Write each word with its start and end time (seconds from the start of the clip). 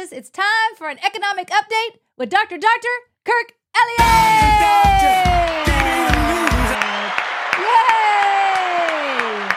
You 0.00 0.06
know 0.06 0.12
what 0.12 0.12
time 0.12 0.18
it 0.18 0.22
is? 0.24 0.30
Time 0.30 0.76
for 0.78 0.88
an 0.88 0.96
economic 1.04 1.48
update 1.48 1.98
with 2.16 2.30
Dr. 2.30 2.56
Dr. 2.56 2.88
Kirk 3.26 3.52
Elliott. 3.76 5.10
Yay! 7.58 9.48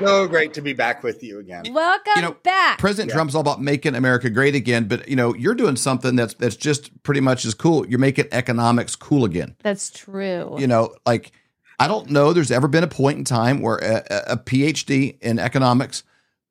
So 0.00 0.26
great 0.26 0.52
to 0.54 0.60
be 0.62 0.72
back 0.72 1.04
with 1.04 1.22
you 1.22 1.38
again. 1.38 1.62
Welcome 1.72 2.12
You 2.16 2.22
know, 2.22 2.36
back. 2.42 2.78
President 2.78 3.10
Yeah. 3.10 3.14
Trump's 3.14 3.36
all 3.36 3.40
about 3.40 3.62
making 3.62 3.94
America 3.94 4.28
great 4.30 4.56
again, 4.56 4.88
but 4.88 5.06
you 5.08 5.14
know, 5.14 5.32
you're 5.36 5.54
doing 5.54 5.76
something 5.76 6.16
that's 6.16 6.34
that's 6.34 6.56
just 6.56 6.90
pretty 7.04 7.20
much 7.20 7.44
as 7.44 7.54
cool. 7.54 7.86
You're 7.86 8.00
making 8.00 8.26
economics 8.32 8.96
cool 8.96 9.24
again. 9.24 9.54
That's 9.62 9.90
true. 9.90 10.56
You 10.58 10.66
know, 10.66 10.92
like 11.06 11.30
I 11.78 11.86
don't 11.86 12.10
know 12.10 12.32
there's 12.32 12.50
ever 12.50 12.66
been 12.66 12.82
a 12.84 12.88
point 12.88 13.18
in 13.18 13.24
time 13.24 13.60
where 13.60 13.76
a, 13.76 14.02
a- 14.10 14.32
a 14.32 14.36
PhD 14.36 15.18
in 15.22 15.38
economics 15.38 16.02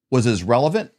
was 0.09 0.26
as 0.26 0.43
relevant 0.43 0.91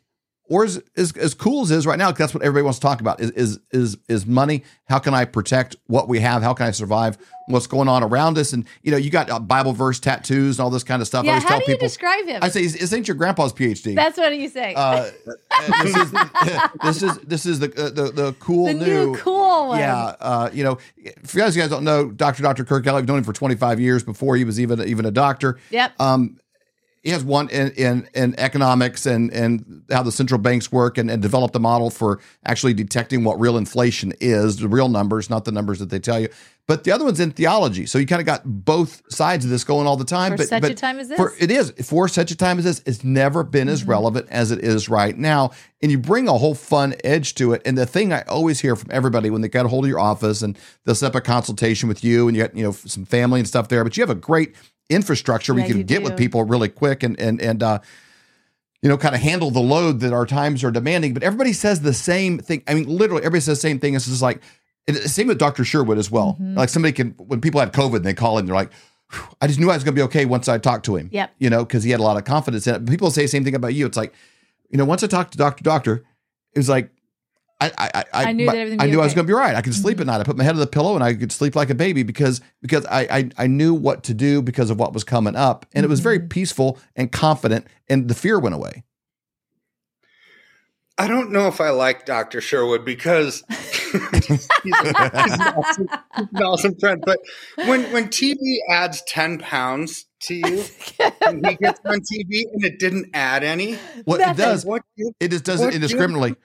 or 0.48 0.64
as, 0.64 0.82
as 0.96 1.12
as 1.16 1.34
cool 1.34 1.62
as 1.62 1.70
it 1.70 1.76
is 1.76 1.86
right 1.86 1.98
now. 1.98 2.10
'cause 2.10 2.18
that's 2.18 2.34
what 2.34 2.42
everybody 2.42 2.64
wants 2.64 2.78
to 2.78 2.82
talk 2.86 3.00
about 3.00 3.20
is 3.20 3.30
is 3.30 3.58
is 3.72 3.96
is 4.08 4.26
money. 4.26 4.62
How 4.86 4.98
can 4.98 5.14
I 5.14 5.24
protect 5.24 5.76
what 5.86 6.08
we 6.08 6.20
have? 6.20 6.42
How 6.42 6.52
can 6.54 6.66
I 6.66 6.70
survive 6.70 7.16
what's 7.46 7.66
going 7.66 7.88
on 7.88 8.02
around 8.02 8.36
us? 8.36 8.52
And 8.52 8.64
you 8.82 8.90
know, 8.90 8.98
you 8.98 9.10
got 9.10 9.30
uh, 9.30 9.38
Bible 9.38 9.72
verse 9.72 9.98
tattoos 9.98 10.58
and 10.58 10.64
all 10.64 10.70
this 10.70 10.84
kind 10.84 11.00
of 11.00 11.08
stuff. 11.08 11.24
I 11.24 11.26
yeah, 11.26 11.32
always 11.32 11.42
how 11.44 11.48
tell 11.50 11.58
do 11.60 11.64
you 11.64 11.76
people. 11.76 11.88
describe 11.88 12.26
him? 12.26 12.40
I 12.42 12.48
say, 12.50 12.66
this 12.66 12.92
ain't 12.92 13.08
your 13.08 13.14
grandpa's 13.16 13.52
PhD. 13.54 13.94
That's 13.94 14.18
what 14.18 14.36
you 14.36 14.48
say. 14.48 14.74
Uh, 14.74 15.10
this 15.82 15.96
is 15.96 16.12
this 16.82 17.02
is 17.02 17.18
this 17.20 17.46
is 17.46 17.58
the 17.60 17.72
uh, 17.82 17.90
the 17.90 18.12
the 18.12 18.32
cool 18.40 18.66
the 18.66 18.74
new, 18.74 19.16
cool 19.16 19.68
one. 19.68 19.78
Yeah, 19.78 20.14
uh, 20.20 20.50
you 20.52 20.64
know, 20.64 20.74
for 21.24 21.38
you 21.38 21.44
guys, 21.44 21.56
you 21.56 21.62
guys 21.62 21.70
don't 21.70 21.84
know, 21.84 22.10
Dr. 22.10 22.42
Dr. 22.42 22.64
Kirk 22.64 22.86
Elliott, 22.86 23.02
I've 23.04 23.08
known 23.08 23.18
him 23.18 23.24
for 23.24 23.32
25 23.32 23.80
years 23.80 24.02
before 24.02 24.36
he 24.36 24.44
was 24.44 24.60
even 24.60 24.80
even 24.86 25.06
a 25.06 25.10
doctor. 25.10 25.58
Yep. 25.70 25.92
Um, 25.98 26.38
he 27.04 27.10
has 27.10 27.22
one 27.22 27.50
in, 27.50 27.70
in 27.72 28.08
in 28.14 28.34
economics 28.40 29.04
and 29.04 29.30
and 29.32 29.84
how 29.90 30.02
the 30.02 30.10
central 30.10 30.38
banks 30.38 30.72
work 30.72 30.96
and, 30.96 31.10
and 31.10 31.20
developed 31.20 31.54
a 31.54 31.58
model 31.58 31.90
for 31.90 32.18
actually 32.46 32.72
detecting 32.72 33.22
what 33.24 33.38
real 33.38 33.58
inflation 33.58 34.14
is, 34.20 34.56
the 34.56 34.68
real 34.68 34.88
numbers, 34.88 35.28
not 35.28 35.44
the 35.44 35.52
numbers 35.52 35.78
that 35.78 35.90
they 35.90 35.98
tell 35.98 36.18
you. 36.18 36.28
But 36.66 36.84
the 36.84 36.92
other 36.92 37.04
one's 37.04 37.20
in 37.20 37.30
theology, 37.30 37.84
so 37.84 37.98
you 37.98 38.06
kind 38.06 38.20
of 38.20 38.26
got 38.26 38.40
both 38.46 39.02
sides 39.12 39.44
of 39.44 39.50
this 39.50 39.64
going 39.64 39.86
all 39.86 39.98
the 39.98 40.04
time. 40.06 40.32
For 40.32 40.38
but 40.38 40.48
such 40.48 40.62
but 40.62 40.70
a 40.70 40.74
time 40.74 40.98
as 40.98 41.08
this. 41.08 41.18
for 41.18 41.34
it 41.38 41.50
is 41.50 41.72
for 41.82 42.08
such 42.08 42.30
a 42.30 42.36
time 42.36 42.58
as 42.58 42.64
this, 42.64 42.82
it's 42.86 43.04
never 43.04 43.44
been 43.44 43.68
as 43.68 43.82
mm-hmm. 43.82 43.90
relevant 43.90 44.28
as 44.30 44.50
it 44.50 44.64
is 44.64 44.88
right 44.88 45.16
now. 45.16 45.50
And 45.82 45.92
you 45.92 45.98
bring 45.98 46.26
a 46.26 46.38
whole 46.38 46.54
fun 46.54 46.94
edge 47.04 47.34
to 47.34 47.52
it. 47.52 47.60
And 47.66 47.76
the 47.76 47.84
thing 47.84 48.14
I 48.14 48.22
always 48.22 48.60
hear 48.60 48.76
from 48.76 48.90
everybody 48.90 49.28
when 49.28 49.42
they 49.42 49.50
get 49.50 49.66
a 49.66 49.68
hold 49.68 49.84
of 49.84 49.90
your 49.90 50.00
office 50.00 50.40
and 50.40 50.58
they'll 50.86 50.94
set 50.94 51.08
up 51.08 51.14
a 51.14 51.20
consultation 51.20 51.86
with 51.86 52.02
you, 52.02 52.28
and 52.28 52.36
you 52.36 52.44
got 52.44 52.56
you 52.56 52.64
know 52.64 52.72
some 52.72 53.04
family 53.04 53.40
and 53.40 53.46
stuff 53.46 53.68
there, 53.68 53.84
but 53.84 53.98
you 53.98 54.02
have 54.02 54.08
a 54.08 54.14
great 54.14 54.54
infrastructure 54.90 55.54
Yeah, 55.54 55.66
you 55.66 55.74
can 55.74 55.82
get 55.84 55.98
do. 55.98 56.04
with 56.04 56.16
people 56.16 56.44
really 56.44 56.68
quick 56.68 57.02
and 57.02 57.18
and 57.18 57.40
and 57.40 57.62
uh, 57.62 57.78
you 58.84 58.90
know, 58.90 58.98
kind 58.98 59.14
of 59.14 59.22
handle 59.22 59.50
the 59.50 59.60
load 59.60 60.00
that 60.00 60.12
our 60.12 60.26
times 60.26 60.62
are 60.62 60.70
demanding. 60.70 61.14
But 61.14 61.22
everybody 61.22 61.54
says 61.54 61.80
the 61.80 61.94
same 61.94 62.38
thing. 62.38 62.62
I 62.68 62.74
mean, 62.74 62.86
literally, 62.86 63.22
everybody 63.22 63.40
says 63.40 63.56
the 63.56 63.68
same 63.68 63.78
thing. 63.78 63.94
It's 63.94 64.06
just 64.06 64.20
like, 64.20 64.42
same 65.06 65.28
with 65.28 65.38
Dr. 65.38 65.64
Sherwood 65.64 65.96
as 65.96 66.10
well. 66.10 66.34
Mm-hmm. 66.34 66.58
Like 66.58 66.68
somebody 66.68 66.92
can, 66.92 67.12
when 67.12 67.40
people 67.40 67.60
have 67.60 67.72
COVID 67.72 67.96
and 67.96 68.04
they 68.04 68.12
call 68.12 68.36
in, 68.36 68.44
they're 68.44 68.54
like, 68.54 68.70
I 69.40 69.46
just 69.46 69.58
knew 69.58 69.70
I 69.70 69.74
was 69.74 69.84
going 69.84 69.94
to 69.94 69.98
be 69.98 70.04
okay 70.04 70.26
once 70.26 70.48
I 70.50 70.58
talked 70.58 70.84
to 70.84 70.96
him. 70.96 71.08
Yep. 71.12 71.30
You 71.38 71.48
know, 71.48 71.64
because 71.64 71.82
he 71.82 71.92
had 71.92 72.00
a 72.00 72.02
lot 72.02 72.18
of 72.18 72.24
confidence 72.24 72.66
in 72.66 72.74
it. 72.74 72.86
People 72.86 73.10
say 73.10 73.22
the 73.22 73.28
same 73.28 73.42
thing 73.42 73.54
about 73.54 73.72
you. 73.72 73.86
It's 73.86 73.96
like, 73.96 74.12
you 74.68 74.76
know, 74.76 74.84
once 74.84 75.02
I 75.02 75.06
talked 75.06 75.32
to 75.32 75.38
Dr. 75.38 75.64
Doctor, 75.64 76.04
it 76.52 76.58
was 76.58 76.68
like, 76.68 76.90
I 77.60 77.70
I 77.78 77.90
I, 77.94 78.04
I 78.12 78.32
knew 78.32 78.46
my- 78.46 78.52
that 78.52 78.58
everything 78.58 78.80
I 78.80 78.86
be 78.86 78.90
knew 78.92 79.00
I 79.00 79.04
was. 79.04 79.12
Mm-hmm. 79.12 79.16
going 79.18 79.26
to 79.26 79.30
be 79.30 79.34
right. 79.38 79.54
I 79.54 79.62
could 79.62 79.74
sleep 79.74 80.00
at 80.00 80.06
night. 80.06 80.20
I 80.20 80.24
put 80.24 80.36
my 80.36 80.44
head 80.44 80.54
on 80.54 80.60
the 80.60 80.66
pillow 80.66 80.94
and 80.94 81.04
I 81.04 81.14
could 81.14 81.32
sleep 81.32 81.54
like 81.54 81.70
a 81.70 81.74
baby 81.74 82.02
because 82.02 82.40
because 82.62 82.84
I 82.86 83.00
I, 83.10 83.30
I 83.38 83.46
knew 83.46 83.72
what 83.74 84.02
to 84.04 84.14
do 84.14 84.42
because 84.42 84.70
of 84.70 84.78
what 84.78 84.92
was 84.92 85.04
coming 85.04 85.36
up, 85.36 85.64
and 85.72 85.84
it 85.84 85.88
was 85.88 86.00
very 86.00 86.18
Mm-hmm. 86.18 86.28
peaceful 86.28 86.78
and 86.96 87.10
confident, 87.12 87.66
and 87.88 88.08
the 88.08 88.14
fear 88.14 88.38
went 88.38 88.54
away. 88.54 88.84
I 90.96 91.08
don't 91.08 91.32
know 91.32 91.48
if 91.48 91.60
I 91.60 91.70
like 91.70 92.06
Dr. 92.06 92.40
Sherwood 92.40 92.84
because 92.84 93.42
he's, 93.48 93.94
a- 93.94 94.28
he's 94.62 94.74
an 94.84 94.94
awesome, 95.40 95.88
he's 96.16 96.28
an 96.34 96.42
awesome 96.44 96.74
friend. 96.78 97.02
But 97.04 97.18
when, 97.56 97.82
when 97.92 98.08
TV 98.10 98.58
adds 98.70 99.02
10 99.08 99.38
pounds 99.40 100.06
to 100.20 100.34
you 100.36 100.64
and 101.26 101.44
he 101.44 101.56
gets 101.56 101.80
on 101.84 101.98
TV 101.98 102.44
and 102.52 102.64
it 102.64 102.78
didn't 102.78 103.10
add 103.12 103.42
any, 103.42 103.74
What 104.04 104.20
it 104.20 104.36
does, 104.36 104.64
what 104.64 104.82
do 104.96 105.04
you- 105.06 105.12
it 105.18 105.32
just 105.32 105.44
does 105.44 105.58
what 105.58 105.68
it 105.70 105.70
do 105.72 105.76
indiscriminately, 105.78 106.36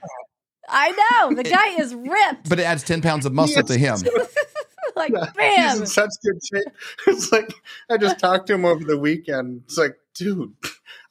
I 0.69 0.91
know. 0.91 1.35
The 1.35 1.43
guy 1.43 1.69
is 1.79 1.93
ripped. 1.95 2.49
but 2.49 2.59
it 2.59 2.63
adds 2.63 2.83
ten 2.83 3.01
pounds 3.01 3.25
of 3.25 3.33
muscle 3.33 3.63
to 3.63 3.77
him. 3.77 3.97
like, 4.95 5.13
he's 5.15 5.27
bam. 5.35 5.77
in 5.81 5.85
such 5.87 6.09
good 6.23 6.39
shape. 6.43 6.73
It's 7.07 7.31
like 7.31 7.53
I 7.89 7.97
just 7.97 8.19
talked 8.19 8.47
to 8.47 8.53
him 8.53 8.65
over 8.65 8.83
the 8.83 8.97
weekend. 8.97 9.61
It's 9.65 9.77
like, 9.77 9.97
dude, 10.13 10.53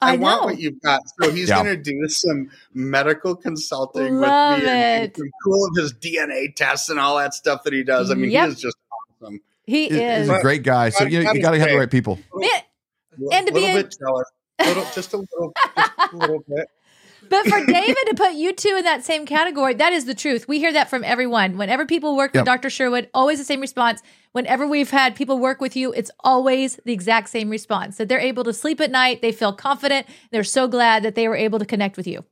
I, 0.01 0.13
I 0.13 0.17
want 0.17 0.43
what 0.45 0.59
you've 0.59 0.81
got. 0.81 1.01
So 1.21 1.31
he's 1.31 1.49
Yeah. 1.49 1.63
going 1.63 1.75
to 1.75 1.81
do 1.81 2.07
some 2.07 2.49
medical 2.73 3.35
consulting 3.35 4.19
Love 4.19 4.57
with 4.59 4.65
me 4.65 4.69
and 4.71 5.03
it. 5.05 5.13
do 5.13 5.21
some 5.21 5.31
cool 5.43 5.65
of 5.67 5.75
his 5.75 5.93
DNA 5.93 6.55
tests 6.55 6.89
and 6.89 6.99
all 6.99 7.17
that 7.17 7.33
stuff 7.33 7.63
that 7.63 7.73
he 7.73 7.83
does. 7.83 8.11
I 8.11 8.15
mean, 8.15 8.31
Yep. 8.31 8.45
he 8.47 8.51
is 8.53 8.61
just 8.61 8.77
awesome. 9.21 9.39
He 9.65 9.83
He's 9.89 9.91
is. 9.97 10.29
a 10.29 10.39
great 10.41 10.63
guy. 10.63 10.89
So 10.89 11.03
you 11.05 11.19
you 11.19 11.41
got 11.41 11.51
to 11.51 11.59
have 11.59 11.69
the 11.69 11.77
right 11.77 11.91
people. 11.91 12.19
Man, 12.33 12.49
A 13.31 13.35
And 13.35 13.47
to 13.47 13.53
be 13.53 13.61
little 13.61 13.77
a- 13.77 13.83
bit 13.83 13.95
jealous. 13.99 14.29
Little, 14.59 14.85
just 14.93 15.13
a 15.13 15.17
little, 15.17 15.53
just 15.77 15.91
a 16.13 16.17
little 16.17 16.43
bit. 16.47 16.67
But 17.29 17.47
for 17.47 17.65
David 17.65 17.97
to 18.07 18.15
put 18.15 18.33
you 18.33 18.53
two 18.53 18.75
in 18.77 18.83
that 18.83 19.05
same 19.05 19.25
category, 19.25 19.73
that 19.75 19.93
is 19.93 20.05
the 20.05 20.15
truth. 20.15 20.47
We 20.47 20.59
hear 20.59 20.73
that 20.73 20.89
from 20.89 21.03
everyone. 21.03 21.57
Whenever 21.57 21.85
people 21.85 22.15
work 22.15 22.33
with 22.33 22.45
Dr. 22.45 22.69
Sherwood, 22.69 23.09
always 23.13 23.39
the 23.39 23.45
same 23.45 23.61
response. 23.61 24.01
Whenever 24.31 24.67
we've 24.67 24.91
had 24.91 25.15
people 25.15 25.39
work 25.39 25.61
with 25.61 25.75
you, 25.75 25.91
it's 25.93 26.11
always 26.19 26.79
the 26.85 26.93
exact 26.93 27.29
same 27.29 27.49
response 27.49 27.97
that 27.97 28.09
they're 28.09 28.19
able 28.19 28.43
to 28.43 28.53
sleep 28.53 28.79
at 28.81 28.91
night. 28.91 29.21
They 29.21 29.31
feel 29.31 29.53
confident. 29.53 30.07
They're 30.31 30.43
so 30.43 30.67
glad 30.67 31.03
that 31.03 31.15
they 31.15 31.27
were 31.27 31.35
able 31.35 31.59
to 31.59 31.65
connect 31.65 31.97
with 31.97 32.07
you. 32.07 32.25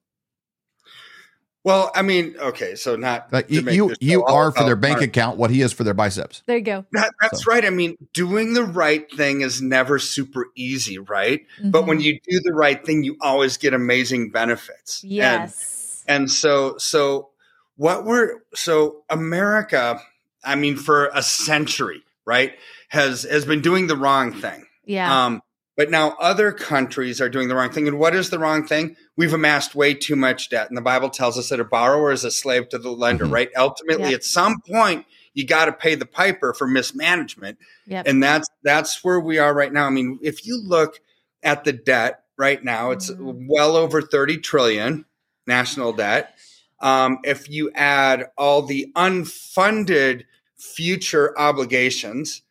Well, 1.68 1.92
I 1.94 2.02
mean, 2.02 2.36
okay, 2.40 2.76
so 2.76 2.96
not 2.96 3.34
Like 3.34 3.52
you, 3.52 3.60
you, 3.70 3.94
you 4.00 4.24
all 4.24 4.34
are 4.38 4.52
for 4.54 4.64
their 4.64 4.78
bank 4.78 5.00
Mark. 5.00 5.10
account 5.10 5.38
what 5.38 5.52
he 5.52 5.62
is 5.62 5.74
for 5.74 5.84
their 5.84 5.94
biceps. 5.94 6.42
There 6.46 6.56
you 6.56 6.64
go. 6.64 6.86
That, 6.94 7.12
that's 7.22 7.46
right. 7.46 7.66
I 7.66 7.72
mean, 7.72 7.98
doing 8.14 8.54
the 8.54 8.64
right 8.64 9.06
thing 9.12 9.42
is 9.42 9.62
never 9.62 10.00
super 10.00 10.46
easy, 10.56 10.98
right? 10.98 11.42
But 11.62 11.84
Mhm. 11.84 11.88
when 11.88 12.00
you 12.00 12.22
do 12.26 12.40
the 12.42 12.54
right 12.54 12.86
thing, 12.86 13.04
you 13.04 13.18
always 13.20 13.58
get 13.58 13.74
amazing 13.74 14.30
benefits. 14.32 15.04
And- 15.04 15.12
yes. 15.12 16.06
And, 16.08 16.32
so, 16.32 16.78
so 16.78 17.32
what 17.76 18.06
we're 18.06 18.36
so 18.56 19.04
America, 19.10 20.00
I 20.46 20.56
mean, 20.56 20.78
for 20.78 21.12
a 21.14 21.22
century, 21.22 22.02
right, 22.24 22.54
has 22.88 23.24
has 23.24 23.44
been 23.44 23.60
doing 23.60 23.88
the 23.88 23.98
wrong 23.98 24.32
thing. 24.32 24.66
yeah. 24.86 25.26
Um, 25.26 25.42
but 25.78 25.90
now 25.92 26.18
other 26.20 26.52
countries 26.52 27.22
are 27.22 27.30
doing 27.30 27.48
the 27.48 27.56
wrong 27.56 27.70
thing. 27.72 27.88
And 27.88 28.00
what 28.00 28.16
is 28.16 28.30
the 28.32 28.40
wrong 28.40 28.66
thing? 28.68 28.98
We've 29.16 29.32
amassed 29.34 29.76
way 29.76 29.94
too 29.94 30.16
much 30.18 30.50
debt. 30.50 30.68
And 30.68 30.76
the 30.76 30.82
Bible 30.82 31.10
tells 31.10 31.38
us 31.38 31.50
that 31.50 31.60
a 31.60 31.64
borrower 31.64 32.12
is 32.12 32.24
a 32.26 32.32
slave 32.32 32.68
to 32.70 32.80
the 32.80 32.90
lender, 32.90 33.26
Mhm. 33.26 33.32
right? 33.32 33.50
Ultimately, 33.56 34.10
Yeah. 34.10 34.16
at 34.16 34.24
some 34.24 34.60
point, 34.68 35.06
you 35.36 35.46
got 35.46 35.66
to 35.66 35.72
pay 35.72 35.94
the 35.94 36.06
piper 36.08 36.54
for 36.54 36.68
mismanagement. 36.68 37.60
yep. 37.86 38.06
And 38.08 38.22
that's 38.22 38.50
that's 38.64 39.04
where 39.04 39.20
we 39.20 39.38
are 39.38 39.54
right 39.54 39.72
now. 39.72 39.86
I 39.86 39.92
mean, 39.92 40.20
if 40.22 40.46
you 40.46 40.60
look 40.62 41.00
at 41.44 41.64
the 41.64 41.72
debt 41.74 42.24
right 42.38 42.62
now, 42.64 42.92
it's 42.92 43.10
Mhm. 43.12 43.46
well 43.48 43.76
over 43.78 44.02
30 44.02 44.38
trillion 44.40 45.06
national 45.46 45.94
debt. 45.94 46.34
Um, 46.82 47.20
if 47.24 47.50
you 47.50 47.72
add 47.76 48.26
all 48.38 48.64
the 48.64 48.92
unfunded 48.96 50.24
future 50.58 51.38
obligations, 51.40 52.42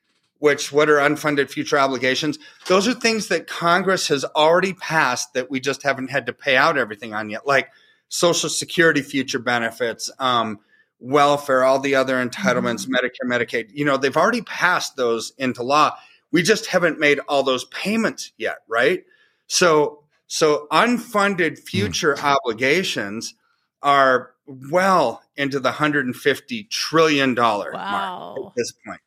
which 0.47 0.71
what 0.71 0.89
are 0.89 0.99
unfunded 0.99 1.51
future 1.51 1.77
obligations? 1.77 2.39
Those 2.69 2.87
are 2.87 2.95
things 2.95 3.27
that 3.29 3.49
Congress 3.49 4.07
has 4.07 4.25
already 4.25 4.75
passed 4.75 5.35
that 5.35 5.51
we 5.51 5.59
just 5.59 5.83
haven't 5.83 6.09
had 6.09 6.27
to 6.27 6.33
pay 6.33 6.57
out 6.57 6.79
everything 6.79 7.13
on 7.15 7.31
yet, 7.31 7.49
like 7.49 7.69
Social 8.09 8.49
Security 8.49 9.03
future 9.03 9.41
benefits, 9.41 10.09
um, 10.21 10.61
welfare, 11.01 11.65
all 11.65 11.81
the 11.81 11.97
other 11.97 12.25
entitlements, 12.25 12.87
Medicare, 12.87 13.27
Medicaid. 13.27 13.71
You 13.73 13.85
know, 13.85 13.97
they've 13.97 14.17
already 14.17 14.43
passed 14.43 14.95
those 14.95 15.33
into 15.37 15.65
law. 15.65 15.97
We 16.31 16.43
just 16.43 16.67
haven't 16.67 17.01
made 17.01 17.19
all 17.29 17.43
those 17.43 17.65
payments 17.65 18.31
yet, 18.39 18.59
right? 18.69 19.03
So, 19.49 20.05
so 20.29 20.69
unfunded 20.71 21.59
future 21.59 22.17
obligations 22.21 23.35
are 23.83 24.31
well 24.47 25.23
into 25.37 25.59
the 25.59 25.71
150 25.71 26.65
trillion 26.71 27.35
dollar 27.35 27.73
mark 27.73 27.75
Wow. 27.75 28.45
at 28.47 28.53
this 28.57 28.71
point. 28.87 29.01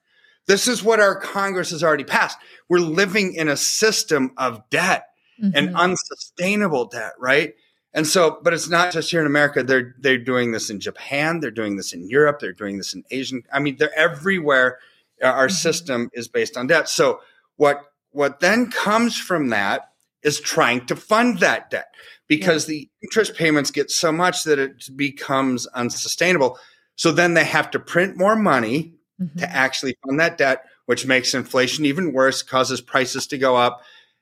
This 0.50 0.68
is 0.68 0.84
what 0.84 1.00
our 1.00 1.16
Congress 1.16 1.70
has 1.70 1.84
already 1.84 2.04
passed. 2.04 2.36
We're 2.70 2.80
living 2.80 3.36
in 3.36 3.48
a 3.50 3.56
system 3.56 4.32
of 4.36 4.68
debt 4.72 5.06
and 5.42 5.70
Mhm. 5.70 5.76
unsustainable 5.76 6.86
debt, 6.86 7.14
right? 7.20 7.54
And 7.94 8.08
so, 8.08 8.40
but 8.44 8.52
it's 8.56 8.68
not 8.68 8.92
just 8.92 9.12
here 9.12 9.22
in 9.22 9.28
America. 9.28 9.62
They're 9.62 9.94
they're 10.00 10.18
doing 10.18 10.52
this 10.52 10.72
in 10.72 10.80
Japan. 10.80 11.40
They're 11.40 11.52
doing 11.52 11.78
this 11.78 11.94
in 11.94 12.10
Europe. 12.10 12.40
They're 12.40 12.52
doing 12.52 12.78
this 12.78 12.96
in 12.96 13.04
Asian. 13.12 13.44
I 13.54 13.60
mean, 13.60 13.78
they're 13.78 13.96
everywhere. 13.98 14.80
Our 15.22 15.50
Mhm. 15.50 15.52
system 15.52 16.10
is 16.14 16.28
based 16.28 16.58
on 16.58 16.66
debt. 16.66 16.90
So 16.90 17.22
what 17.58 17.84
what 18.10 18.40
then 18.40 18.72
comes 18.72 19.20
from 19.20 19.50
that 19.50 19.90
is 20.24 20.40
trying 20.40 20.88
to 20.88 20.96
fund 20.96 21.40
that 21.42 21.70
debt 21.70 21.94
because 22.28 22.66
the 22.66 22.90
interest 23.04 23.36
payments 23.36 23.70
get 23.70 23.92
so 23.92 24.12
much 24.12 24.44
that 24.46 24.58
it 24.58 24.98
becomes 24.98 25.68
unsustainable. 25.68 26.58
So 26.96 27.12
then 27.12 27.36
they 27.36 27.46
have 27.46 27.70
to 27.72 27.80
print 27.80 28.18
more 28.18 28.36
money 28.36 28.96
Mhm. 29.20 29.40
to 29.40 29.50
actually 29.50 29.98
fund 30.06 30.20
that 30.20 30.38
debt, 30.38 30.66
which 30.86 31.06
makes 31.06 31.34
inflation 31.34 31.86
even 31.86 32.14
worse, 32.14 32.42
causes 32.42 32.82
prices 32.82 33.28
to 33.28 33.38
go 33.38 33.56
up. 33.56 33.82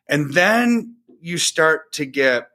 And 0.09 0.33
then 0.33 0.95
you 1.21 1.38
start 1.38 1.91
to 1.94 2.05
get 2.05 2.49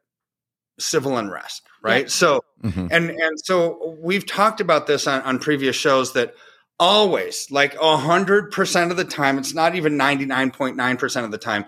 civil 0.78 1.16
unrest, 1.16 1.62
right? 1.82 2.02
Yep. 2.02 2.10
So, 2.10 2.44
mm-hmm. 2.62 2.86
and 2.90 3.10
and 3.10 3.40
so 3.44 3.96
we've 4.00 4.26
talked 4.26 4.60
about 4.60 4.86
this 4.86 5.06
on, 5.06 5.22
on 5.22 5.38
previous 5.38 5.76
shows 5.76 6.14
that 6.14 6.34
always, 6.80 7.50
like 7.50 7.76
hundred 7.76 8.50
percent 8.50 8.90
of 8.90 8.96
the 8.96 9.04
time, 9.04 9.38
it's 9.38 9.54
not 9.54 9.74
even 9.74 9.96
ninety 9.96 10.24
nine 10.24 10.50
point 10.50 10.76
nine 10.76 10.96
percent 10.96 11.24
of 11.24 11.30
the 11.30 11.38
time, 11.38 11.64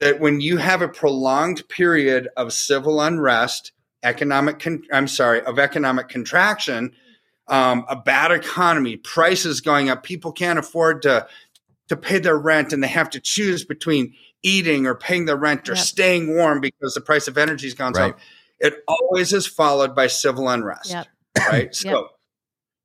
that 0.00 0.20
when 0.20 0.40
you 0.40 0.56
have 0.56 0.82
a 0.82 0.88
prolonged 0.88 1.68
period 1.68 2.28
of 2.36 2.52
civil 2.52 3.00
unrest, 3.00 3.72
economic, 4.02 4.58
con- 4.58 4.82
I'm 4.92 5.08
sorry, 5.08 5.42
of 5.42 5.58
economic 5.58 6.08
contraction, 6.08 6.92
um, 7.48 7.84
a 7.88 7.96
bad 7.96 8.32
economy, 8.32 8.96
prices 8.96 9.60
going 9.60 9.88
up, 9.88 10.02
people 10.02 10.32
can't 10.32 10.58
afford 10.58 11.02
to 11.02 11.26
to 11.88 11.96
pay 11.96 12.18
their 12.18 12.36
rent, 12.36 12.72
and 12.72 12.82
they 12.82 12.88
have 12.88 13.10
to 13.10 13.20
choose 13.20 13.64
between 13.64 14.14
eating 14.42 14.86
or 14.86 14.94
paying 14.94 15.24
their 15.24 15.36
rent 15.36 15.68
or 15.68 15.74
yep. 15.74 15.84
staying 15.84 16.34
warm 16.34 16.60
because 16.60 16.94
the 16.94 17.00
price 17.00 17.28
of 17.28 17.38
energy 17.38 17.66
has 17.66 17.74
gone 17.74 17.92
right. 17.92 18.14
up. 18.14 18.18
It 18.58 18.74
always 18.88 19.32
is 19.32 19.46
followed 19.46 19.94
by 19.94 20.06
civil 20.06 20.48
unrest. 20.48 20.90
Yep. 20.90 21.06
Right. 21.50 21.74
so 21.74 21.88
yep. 21.88 22.00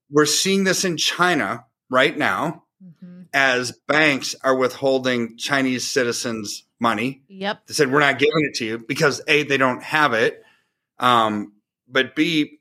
we're 0.09 0.25
seeing 0.25 0.65
this 0.65 0.83
in 0.83 0.97
China 0.97 1.65
right 1.89 2.17
now 2.17 2.63
mm-hmm. 2.83 3.23
as 3.33 3.71
banks 3.87 4.35
are 4.43 4.55
withholding 4.55 5.37
Chinese 5.37 5.87
citizens 5.87 6.65
money. 6.79 7.21
Yep. 7.27 7.67
They 7.67 7.73
said, 7.73 7.91
we're 7.91 7.99
not 7.99 8.19
giving 8.19 8.45
it 8.49 8.55
to 8.55 8.65
you 8.65 8.77
because 8.79 9.21
A, 9.27 9.43
they 9.43 9.57
don't 9.57 9.83
have 9.83 10.13
it. 10.13 10.43
Um, 10.99 11.53
but 11.87 12.15
B, 12.15 12.59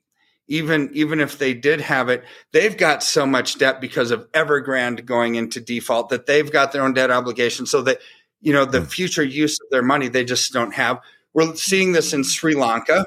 even 0.50 0.90
even 0.92 1.20
if 1.20 1.38
they 1.38 1.54
did 1.54 1.80
have 1.80 2.08
it, 2.08 2.24
they've 2.52 2.76
got 2.76 3.02
so 3.02 3.24
much 3.24 3.56
debt 3.56 3.80
because 3.80 4.10
of 4.10 4.30
Evergrande 4.32 5.06
going 5.06 5.36
into 5.36 5.60
default 5.60 6.08
that 6.10 6.26
they've 6.26 6.50
got 6.50 6.72
their 6.72 6.82
own 6.82 6.92
debt 6.92 7.10
obligation. 7.10 7.64
So 7.64 7.80
that 7.82 8.00
you 8.42 8.52
know 8.52 8.64
the 8.64 8.80
hmm. 8.80 8.86
future 8.86 9.22
use 9.22 9.58
of 9.60 9.70
their 9.70 9.82
money 9.82 10.08
they 10.08 10.24
just 10.24 10.52
don't 10.52 10.74
have. 10.74 11.00
We're 11.32 11.54
seeing 11.54 11.92
this 11.92 12.12
in 12.12 12.24
Sri 12.24 12.56
Lanka, 12.56 13.06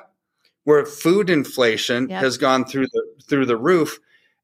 where 0.64 0.86
food 0.86 1.30
inflation 1.30 2.10
yep. 2.10 2.24
has 2.24 2.38
gone 2.38 2.64
through 2.64 2.88
the 2.88 3.04
through 3.28 3.46
the 3.46 3.58
roof, 3.58 4.00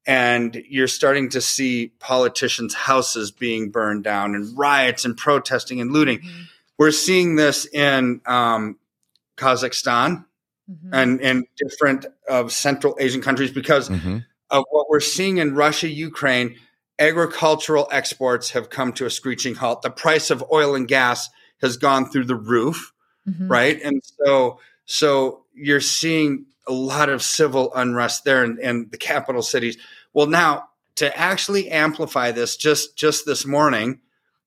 and 0.06 0.62
you're 0.68 0.86
starting 0.86 1.30
to 1.30 1.40
see 1.40 1.92
politicians' 2.00 2.74
houses 2.74 3.30
being 3.30 3.70
burned 3.70 4.04
down 4.04 4.34
and 4.34 4.56
riots 4.58 5.06
and 5.06 5.16
protesting 5.16 5.80
and 5.80 5.90
looting. 5.90 6.18
Mm-hmm. 6.18 6.42
We're 6.76 6.92
seeing 6.92 7.36
this 7.36 7.64
in 7.66 8.20
um, 8.26 8.78
Kazakhstan 9.38 10.26
mm-hmm. 10.70 10.94
and 10.94 11.20
and 11.20 11.46
different 11.56 12.06
of 12.28 12.52
Central 12.52 12.96
Asian 13.00 13.22
countries 13.22 13.50
because 13.50 13.88
mm-hmm. 13.88 14.18
of 14.50 14.64
what 14.70 14.88
we're 14.88 15.00
seeing 15.00 15.38
in 15.38 15.54
Russia, 15.54 15.88
Ukraine 15.88 16.56
agricultural 17.00 17.88
exports 17.90 18.50
have 18.50 18.70
come 18.70 18.92
to 18.92 19.06
a 19.06 19.10
screeching 19.10 19.54
halt. 19.54 19.82
The 19.82 19.90
price 19.90 20.30
of 20.30 20.44
oil 20.52 20.74
and 20.74 20.86
gas 20.86 21.28
has 21.62 21.76
gone 21.78 22.10
through 22.10 22.26
the 22.26 22.36
roof, 22.36 22.92
mm-hmm. 23.28 23.48
right? 23.48 23.80
And 23.82 24.02
so, 24.04 24.60
so 24.84 25.44
you're 25.54 25.80
seeing 25.80 26.46
a 26.68 26.72
lot 26.72 27.08
of 27.08 27.22
civil 27.22 27.72
unrest 27.74 28.24
there 28.24 28.44
in, 28.44 28.58
in, 28.60 28.88
the 28.90 28.98
capital 28.98 29.42
cities. 29.42 29.78
Well, 30.12 30.26
now 30.26 30.68
to 30.96 31.16
actually 31.18 31.70
amplify 31.70 32.32
this, 32.32 32.56
just 32.56 32.96
just 32.96 33.24
this 33.24 33.46
morning, 33.46 34.00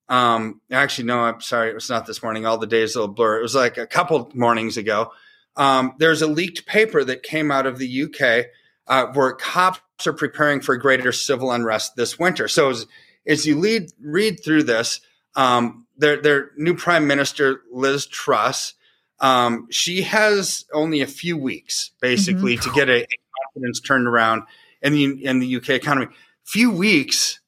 um, 0.07 0.61
actually, 0.71 1.05
no, 1.05 1.19
I'm 1.19 1.41
sorry, 1.41 1.71
it 1.71 1.73
was 1.73 1.89
not 1.89 2.05
this 2.05 2.21
morning. 2.21 2.45
All 2.45 2.57
the 2.57 2.67
days 2.67 2.95
will 2.95 3.07
blur. 3.07 3.39
It 3.39 3.41
was 3.41 3.55
like 3.55 3.77
a 3.77 3.87
couple 3.87 4.31
mornings 4.35 4.77
ago. 4.77 5.11
Um, 5.55 5.95
there's 5.99 6.21
a 6.21 6.27
leaked 6.27 6.65
paper 6.65 7.03
that 7.03 7.23
came 7.23 7.51
out 7.51 7.65
of 7.65 7.77
the 7.77 8.03
UK 8.03 8.47
uh, 8.87 9.11
where 9.13 9.33
cops 9.33 10.07
are 10.07 10.13
preparing 10.13 10.61
for 10.61 10.75
greater 10.77 11.11
civil 11.11 11.51
unrest 11.51 11.95
this 11.95 12.17
winter. 12.17 12.47
So 12.47 12.69
as, 12.69 12.85
as 13.27 13.45
you 13.45 13.59
lead, 13.59 13.91
read 14.01 14.43
through 14.43 14.63
this, 14.63 15.01
um, 15.35 15.85
their, 15.97 16.21
their 16.21 16.51
new 16.57 16.75
prime 16.75 17.07
minister, 17.07 17.61
Liz 17.71 18.05
Truss, 18.07 18.73
um, 19.19 19.67
she 19.69 20.01
has 20.01 20.65
only 20.73 21.01
a 21.01 21.07
few 21.07 21.37
weeks 21.37 21.91
basically 22.01 22.57
mm-hmm. 22.57 22.69
to 22.69 22.75
get 22.75 22.89
a, 22.89 23.03
a, 23.03 23.07
confidence 23.45 23.79
turned 23.79 24.07
around 24.07 24.43
in 24.81 24.93
the, 24.93 25.25
in 25.25 25.39
the 25.39 25.55
UK 25.55 25.69
economy. 25.69 26.07
Few 26.43 26.71
weeks. 26.71 27.39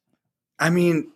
I 0.58 0.70
mean, 0.70 1.12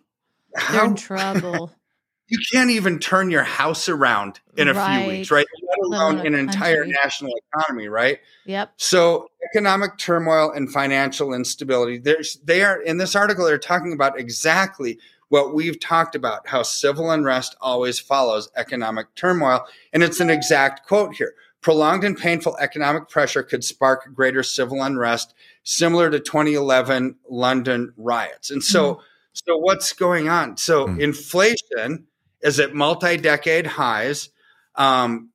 how, 0.54 0.72
they're 0.72 0.84
in 0.86 0.94
trouble. 0.96 1.72
you 2.28 2.38
can't 2.52 2.70
even 2.70 2.98
turn 2.98 3.30
your 3.30 3.42
house 3.42 3.88
around 3.88 4.40
in 4.56 4.68
a 4.68 4.74
right. 4.74 5.00
few 5.00 5.10
weeks, 5.10 5.30
right? 5.30 5.46
Let 5.82 6.00
alone 6.00 6.26
an 6.26 6.34
entire 6.34 6.84
national 6.84 7.32
economy, 7.52 7.88
right? 7.88 8.18
Yep. 8.46 8.72
So 8.76 9.28
economic 9.50 9.98
turmoil 9.98 10.52
and 10.52 10.70
financial 10.72 11.32
instability. 11.32 11.98
There's 11.98 12.36
they 12.44 12.62
are 12.62 12.80
in 12.80 12.98
this 12.98 13.16
article. 13.16 13.44
They're 13.44 13.58
talking 13.58 13.92
about 13.92 14.18
exactly 14.18 14.98
what 15.28 15.54
we've 15.54 15.80
talked 15.80 16.14
about: 16.14 16.46
how 16.48 16.62
civil 16.62 17.10
unrest 17.10 17.56
always 17.60 17.98
follows 17.98 18.50
economic 18.56 19.14
turmoil, 19.14 19.64
and 19.92 20.02
it's 20.02 20.20
an 20.20 20.30
exact 20.30 20.86
quote 20.86 21.14
here. 21.14 21.34
Prolonged 21.60 22.04
and 22.04 22.16
painful 22.16 22.56
economic 22.58 23.08
pressure 23.08 23.42
could 23.42 23.62
spark 23.62 24.14
greater 24.14 24.42
civil 24.42 24.82
unrest, 24.82 25.34
similar 25.62 26.10
to 26.10 26.18
2011 26.18 27.16
London 27.28 27.92
riots. 27.98 28.50
And 28.50 28.64
so, 28.64 28.94
mm. 28.94 29.00
so 29.34 29.58
what's 29.58 29.92
going 29.92 30.30
on? 30.30 30.56
So 30.56 30.86
mm. 30.86 30.98
inflation 30.98 32.06
is 32.40 32.58
at 32.60 32.74
multi-decade 32.74 33.66
highs. 33.66 34.30
Um, 34.76 35.29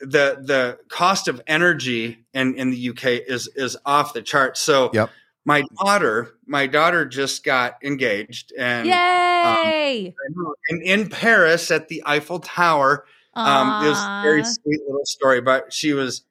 the 0.00 0.38
the 0.42 0.78
cost 0.88 1.28
of 1.28 1.40
energy 1.46 2.26
in, 2.34 2.54
in 2.56 2.70
the 2.70 2.90
UK 2.90 3.04
is 3.26 3.48
is 3.56 3.76
off 3.84 4.12
the 4.12 4.22
chart. 4.22 4.56
So 4.56 4.90
yep. 4.92 5.10
my 5.44 5.62
daughter, 5.78 6.34
my 6.46 6.66
daughter 6.66 7.06
just 7.06 7.44
got 7.44 7.76
engaged 7.82 8.52
and 8.58 8.86
Yay! 8.86 10.14
Um, 10.38 10.52
and 10.68 10.82
in 10.82 11.08
Paris 11.08 11.70
at 11.70 11.88
the 11.88 12.02
Eiffel 12.06 12.40
Tower. 12.40 13.04
Um, 13.34 13.84
it 13.84 13.88
was 13.90 13.98
a 13.98 14.22
very 14.22 14.42
sweet 14.44 14.80
little 14.86 15.04
story, 15.04 15.42
but 15.42 15.70
she 15.70 15.92
was 15.92 16.22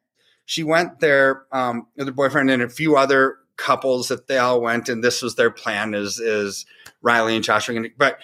she 0.45 0.63
went 0.63 0.99
there 0.99 1.45
um, 1.51 1.85
with 1.95 2.07
her 2.07 2.13
boyfriend 2.13 2.49
and 2.49 2.63
a 2.63 2.69
few 2.69 2.97
other 2.97 3.37
couples 3.57 4.07
that 4.07 4.27
they 4.27 4.37
all 4.37 4.61
went, 4.61 4.89
and 4.89 5.03
this 5.03 5.21
was 5.21 5.35
their 5.35 5.51
plan 5.51 5.93
is 5.93 6.19
is 6.19 6.65
Riley 7.01 7.35
and 7.35 7.43
Joshua. 7.43 7.79
But 7.97 8.17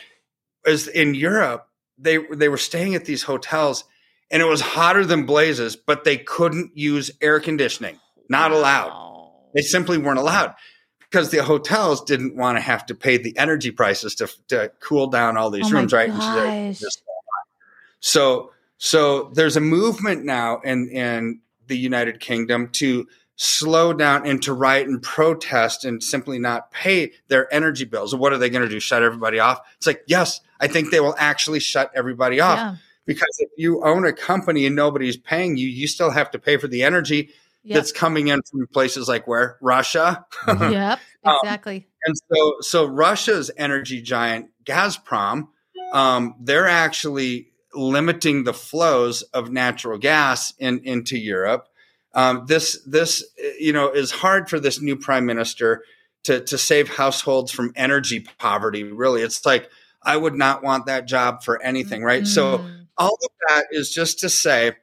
as 0.65 0.87
in 0.87 1.13
Europe, 1.13 1.67
they 1.97 2.17
they 2.17 2.49
were 2.49 2.57
staying 2.57 2.95
at 2.95 3.05
these 3.05 3.23
hotels 3.23 3.83
and 4.31 4.41
it 4.41 4.45
was 4.45 4.61
hotter 4.61 5.05
than 5.05 5.25
blazes, 5.25 5.75
but 5.75 6.03
they 6.03 6.17
couldn't 6.17 6.71
use 6.75 7.11
air 7.21 7.39
conditioning. 7.39 7.99
Not 8.29 8.51
allowed. 8.51 9.29
They 9.53 9.61
simply 9.61 9.97
weren't 9.97 10.19
allowed 10.19 10.55
because 10.99 11.29
the 11.29 11.43
hotels 11.43 12.01
didn't 12.03 12.37
want 12.37 12.57
to 12.57 12.61
have 12.61 12.85
to 12.85 12.95
pay 12.95 13.17
the 13.17 13.37
energy 13.37 13.71
prices 13.71 14.15
to, 14.15 14.29
to 14.47 14.71
cool 14.79 15.07
down 15.07 15.35
all 15.35 15.49
these 15.49 15.71
oh 15.71 15.75
rooms, 15.75 15.91
right? 15.91 16.09
So, 17.99 18.51
so 18.77 19.31
there's 19.33 19.57
a 19.57 19.61
movement 19.61 20.23
now 20.23 20.61
in 20.61 20.89
in 20.89 21.41
the 21.67 21.77
United 21.77 22.19
Kingdom 22.19 22.69
to 22.69 23.07
slow 23.35 23.91
down 23.91 24.25
and 24.27 24.41
to 24.43 24.53
riot 24.53 24.87
and 24.87 25.01
protest 25.01 25.83
and 25.83 26.01
simply 26.03 26.37
not 26.37 26.71
pay 26.71 27.11
their 27.27 27.51
energy 27.53 27.85
bills. 27.85 28.15
What 28.15 28.33
are 28.33 28.37
they 28.37 28.49
going 28.49 28.61
to 28.61 28.69
do? 28.69 28.79
Shut 28.79 29.03
everybody 29.03 29.39
off? 29.39 29.61
It's 29.77 29.87
like, 29.87 30.03
yes, 30.07 30.41
I 30.59 30.67
think 30.67 30.91
they 30.91 30.99
will 30.99 31.15
actually 31.17 31.59
shut 31.59 31.91
everybody 31.95 32.39
off. 32.39 32.57
Yeah. 32.57 32.75
Because 33.13 33.35
if 33.39 33.49
you 33.57 33.83
own 33.83 34.05
a 34.05 34.13
company 34.13 34.65
and 34.65 34.75
nobody's 34.75 35.17
paying 35.17 35.57
you, 35.57 35.67
you 35.67 35.87
still 35.87 36.11
have 36.11 36.31
to 36.31 36.39
pay 36.39 36.57
for 36.57 36.67
the 36.67 36.83
energy 36.83 37.31
yep. 37.63 37.77
that's 37.77 37.91
coming 37.91 38.27
in 38.27 38.41
from 38.43 38.67
places 38.67 39.07
like 39.07 39.27
where 39.27 39.57
Russia. 39.61 40.25
Mm-hmm. 40.45 40.71
yep, 40.71 40.99
um, 41.23 41.35
exactly. 41.43 41.77
Um, 41.77 41.83
and 42.05 42.15
so, 42.31 42.55
so 42.61 42.85
Russia's 42.85 43.51
energy 43.57 44.01
giant 44.01 44.49
Gazprom, 44.63 45.47
um, 45.93 46.35
they're 46.39 46.67
actually 46.67 47.47
limiting 47.73 48.43
the 48.43 48.53
flows 48.53 49.21
of 49.21 49.51
natural 49.51 49.97
gas 49.97 50.53
in, 50.57 50.79
into 50.83 51.17
Europe. 51.17 51.67
Um, 52.13 52.45
this, 52.47 52.81
this, 52.85 53.23
you 53.59 53.71
know, 53.71 53.89
is 53.91 54.11
hard 54.11 54.49
for 54.49 54.59
this 54.59 54.81
new 54.81 54.97
prime 54.97 55.25
minister 55.25 55.83
to 56.23 56.41
to 56.41 56.57
save 56.57 56.89
households 56.89 57.51
from 57.51 57.73
energy 57.75 58.25
poverty. 58.37 58.83
Really, 58.83 59.21
it's 59.21 59.45
like 59.45 59.69
I 60.03 60.17
would 60.17 60.35
not 60.35 60.63
want 60.63 60.85
that 60.85 61.07
job 61.07 61.43
for 61.43 61.61
anything, 61.61 62.03
right? 62.03 62.23
Mm. 62.23 62.27
So 62.27 62.65
all 62.97 63.17
of 63.23 63.29
that 63.47 63.65
is 63.71 63.91
just 63.91 64.19
to 64.19 64.29
say 64.29 64.75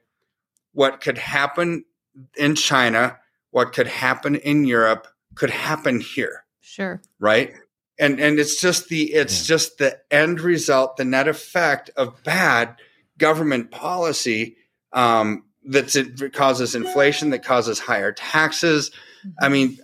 what 0.73 1.01
could 1.01 1.17
happen 1.17 1.85
in 2.37 2.55
China, 2.55 3.17
what 3.51 3.73
could 3.73 3.87
happen 3.87 4.35
in 4.35 4.65
Europe, 4.65 5.07
could 5.35 5.49
happen 5.49 5.99
here. 5.99 6.43
Sure. 6.59 7.01
Right? 7.19 7.53
And 7.97 8.19
and 8.19 8.39
it's 8.39 8.61
just 8.61 8.89
the 8.89 9.13
it's 9.13 9.41
yeah. 9.41 9.47
just 9.47 9.77
the 9.77 9.99
end 10.11 10.41
result, 10.41 10.97
the 10.97 11.05
net 11.05 11.27
effect 11.27 11.89
of 11.97 12.23
bad 12.23 12.75
government 13.17 13.71
policy 13.71 14.55
um, 14.93 15.43
that 15.65 15.95
it 15.95 16.33
causes 16.33 16.75
inflation, 16.75 17.31
that 17.31 17.43
causes 17.43 17.79
higher 17.79 18.11
taxes. 18.11 18.89
Mm-hmm. 18.89 19.43
I 19.43 19.49
mean, 19.49 19.77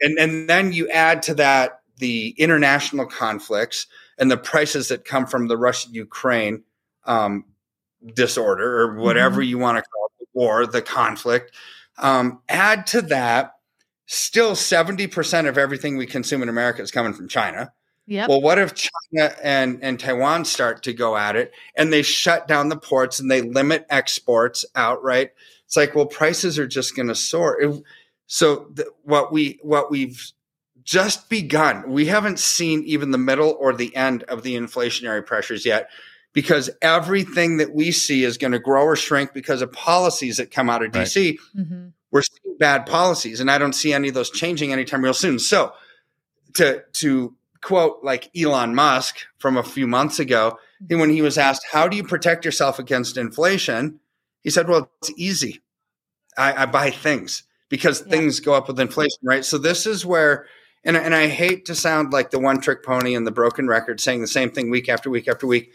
and 0.00 0.18
and 0.18 0.48
then 0.48 0.72
you 0.72 0.88
add 0.88 1.22
to 1.24 1.34
that 1.34 1.80
the 1.98 2.34
international 2.36 3.06
conflicts 3.06 3.86
and 4.18 4.30
the 4.30 4.36
prices 4.36 4.88
that 4.88 5.04
come 5.04 5.26
from 5.26 5.46
the 5.46 5.56
Russia 5.56 5.88
Ukraine 5.92 6.64
um, 7.04 7.44
disorder 8.14 8.80
or 8.80 8.94
whatever 8.96 9.40
mm-hmm. 9.40 9.50
you 9.50 9.58
want 9.58 9.78
to 9.78 9.82
call 9.82 10.06
it, 10.06 10.12
the 10.20 10.26
war, 10.32 10.66
the 10.66 10.82
conflict. 10.82 11.52
Um, 11.98 12.40
add 12.48 12.86
to 12.88 13.02
that, 13.02 13.54
still 14.06 14.52
70% 14.52 15.48
of 15.48 15.58
everything 15.58 15.96
we 15.96 16.06
consume 16.06 16.42
in 16.42 16.48
America 16.48 16.82
is 16.82 16.90
coming 16.90 17.12
from 17.12 17.28
China. 17.28 17.72
Yep. 18.06 18.28
Well, 18.28 18.40
what 18.40 18.58
if 18.58 18.74
China 18.74 19.34
and, 19.42 19.78
and 19.82 19.98
Taiwan 19.98 20.44
start 20.44 20.82
to 20.84 20.92
go 20.92 21.16
at 21.16 21.36
it 21.36 21.52
and 21.76 21.92
they 21.92 22.02
shut 22.02 22.48
down 22.48 22.68
the 22.68 22.76
ports 22.76 23.20
and 23.20 23.30
they 23.30 23.42
limit 23.42 23.86
exports 23.88 24.64
outright? 24.74 25.30
It's 25.66 25.76
like, 25.76 25.94
well, 25.94 26.06
prices 26.06 26.58
are 26.58 26.66
just 26.66 26.96
going 26.96 27.08
to 27.08 27.14
soar. 27.14 27.60
It, 27.60 27.82
so 28.26 28.64
th- 28.76 28.88
what 29.04 29.32
we 29.32 29.58
what 29.62 29.90
we've 29.90 30.32
just 30.82 31.30
begun. 31.30 31.90
We 31.90 32.06
haven't 32.06 32.40
seen 32.40 32.82
even 32.84 33.12
the 33.12 33.18
middle 33.18 33.56
or 33.58 33.72
the 33.72 33.94
end 33.94 34.24
of 34.24 34.42
the 34.42 34.56
inflationary 34.56 35.24
pressures 35.24 35.64
yet 35.64 35.88
because 36.32 36.70
everything 36.80 37.58
that 37.58 37.74
we 37.74 37.90
see 37.92 38.24
is 38.24 38.38
going 38.38 38.52
to 38.52 38.58
grow 38.58 38.84
or 38.84 38.96
shrink 38.96 39.32
because 39.34 39.60
of 39.62 39.70
policies 39.72 40.36
that 40.38 40.50
come 40.50 40.70
out 40.70 40.82
of 40.84 40.94
Right. 40.94 41.06
DC. 41.06 41.38
Mm-hmm. 41.56 41.88
We're 42.10 42.22
seeing 42.22 42.56
bad 42.58 42.84
policies, 42.86 43.40
and 43.40 43.50
I 43.50 43.58
don't 43.58 43.72
see 43.74 43.92
any 43.92 44.08
of 44.08 44.14
those 44.14 44.30
changing 44.30 44.72
anytime 44.72 45.02
real 45.02 45.14
soon. 45.14 45.38
So, 45.38 45.72
to 46.54 46.82
to 46.94 47.34
quote 47.62 48.00
like 48.02 48.30
Elon 48.36 48.74
Musk 48.74 49.16
from 49.38 49.56
a 49.56 49.62
few 49.62 49.86
months 49.86 50.18
ago, 50.18 50.58
he- 50.88 50.94
when 50.94 51.10
he 51.10 51.22
was 51.22 51.38
asked, 51.38 51.64
"How 51.72 51.88
do 51.88 51.96
you 51.96 52.04
protect 52.04 52.44
yourself 52.44 52.78
against 52.78 53.16
inflation?" 53.16 54.00
He 54.42 54.50
said, 54.50 54.68
"Well, 54.68 54.90
it's 55.00 55.12
easy. 55.16 55.62
I, 56.36 56.62
I 56.62 56.66
buy 56.66 56.90
things 56.90 57.44
because 57.70 58.02
Yeah. 58.02 58.10
things 58.10 58.40
go 58.40 58.52
up 58.54 58.68
with 58.68 58.78
inflation, 58.80 59.20
right? 59.22 59.44
So 59.44 59.56
this 59.58 59.86
is 59.86 60.04
where." 60.04 60.46
And, 60.84 60.96
and 60.96 61.14
I 61.14 61.28
hate 61.28 61.64
to 61.66 61.76
sound 61.76 62.12
like 62.12 62.30
the 62.32 62.40
one 62.40 62.60
trick 62.60 62.82
pony 62.84 63.14
and 63.14 63.24
the 63.24 63.30
broken 63.30 63.68
record 63.68 64.00
saying 64.00 64.20
the 64.20 64.26
same 64.26 64.50
thing 64.50 64.68
week 64.68 64.88
after 64.88 65.08
week 65.08 65.28
after 65.28 65.46
week. 65.46 65.72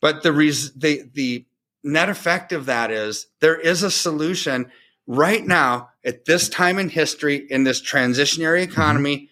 But 0.00 0.22
the 0.22 0.32
reason 0.32 0.72
the 0.76 1.02
the 1.12 1.44
net 1.82 2.08
effect 2.08 2.52
of 2.52 2.66
that 2.66 2.90
is 2.90 3.26
there 3.40 3.58
is 3.58 3.82
a 3.82 3.90
solution 3.90 4.70
right 5.06 5.44
now 5.46 5.90
at 6.04 6.24
this 6.26 6.48
time 6.48 6.78
in 6.78 6.88
history 6.88 7.46
in 7.50 7.64
this 7.64 7.80
transitionary 7.82 8.62
economy. 8.62 9.30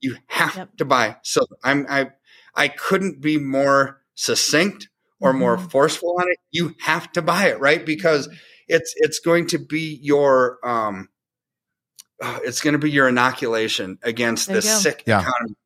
You 0.00 0.16
have 0.26 0.56
Yep. 0.56 0.76
to 0.78 0.84
buy. 0.84 1.16
So 1.22 1.46
I'm 1.62 1.86
I 1.88 2.10
I 2.54 2.68
couldn't 2.68 3.20
be 3.20 3.38
more 3.38 4.00
succinct 4.14 4.88
or 5.20 5.32
more 5.32 5.56
Mhm. 5.56 5.70
forceful 5.70 6.16
on 6.20 6.28
it. 6.30 6.38
You 6.50 6.74
have 6.80 7.10
to 7.12 7.22
buy 7.22 7.48
it, 7.48 7.58
right? 7.60 7.84
Because 7.84 8.28
it's 8.68 8.92
it's 8.96 9.18
going 9.20 9.46
to 9.48 9.58
be 9.58 9.98
your 10.02 10.58
um 10.66 11.08
uh, 12.22 12.38
it's 12.44 12.60
going 12.60 12.72
to 12.72 12.78
be 12.78 12.90
your 12.90 13.08
inoculation 13.08 13.98
against 14.02 14.46
There 14.48 14.56
this 14.56 14.64
go. 14.66 14.78
sick 14.78 15.02
Yeah. 15.06 15.20
economy 15.20 15.56